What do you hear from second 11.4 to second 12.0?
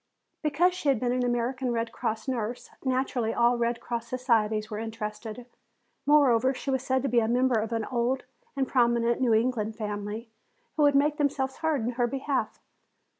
heard in